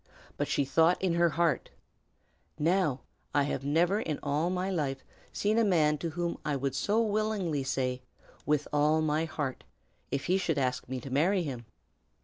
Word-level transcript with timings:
But 0.35 0.47
she 0.47 0.65
thought 0.65 0.99
in 0.99 1.13
her 1.13 1.29
heart, 1.29 1.69
"Now, 2.57 3.01
I 3.35 3.43
have 3.43 3.63
never, 3.63 3.99
in 3.99 4.17
all 4.23 4.49
my 4.49 4.71
life, 4.71 5.03
seen 5.31 5.59
a 5.59 5.63
man 5.63 5.99
to 5.99 6.09
whom 6.09 6.39
I 6.43 6.55
would 6.55 6.73
so 6.73 6.99
willingly 6.99 7.61
say, 7.63 8.01
'With 8.43 8.67
all 8.73 9.03
my 9.03 9.25
heart!' 9.25 9.63
if 10.09 10.25
he 10.25 10.39
should 10.39 10.57
ask 10.57 10.89
me 10.89 10.99
to 11.01 11.11
marry 11.11 11.43
him." 11.43 11.67